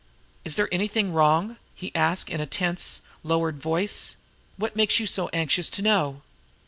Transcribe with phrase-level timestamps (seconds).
[0.43, 4.15] "Is there anything wrong?" he asked in a tense, lowered voice.
[4.57, 6.23] "What makes you so anxious to know?"